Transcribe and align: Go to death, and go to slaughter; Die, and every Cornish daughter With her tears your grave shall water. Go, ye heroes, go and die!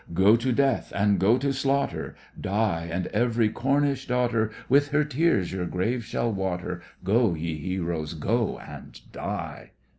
Go 0.15 0.35
to 0.35 0.51
death, 0.51 0.91
and 0.95 1.19
go 1.19 1.37
to 1.37 1.53
slaughter; 1.53 2.15
Die, 2.49 2.89
and 2.91 3.05
every 3.13 3.49
Cornish 3.49 4.07
daughter 4.07 4.49
With 4.67 4.87
her 4.87 5.03
tears 5.03 5.51
your 5.53 5.67
grave 5.67 6.03
shall 6.03 6.31
water. 6.33 6.81
Go, 7.03 7.35
ye 7.35 7.55
heroes, 7.55 8.15
go 8.15 8.57
and 8.57 8.99
die! 9.11 9.73